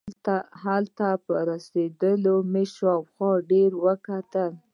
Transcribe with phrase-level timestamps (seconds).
[0.63, 4.51] هلته په رسېدو مې شاوخوا ډېر وکتل.